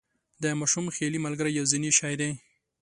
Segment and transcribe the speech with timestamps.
[0.43, 2.31] د ماشوم خیالي ملګری یو ذهني شی دی.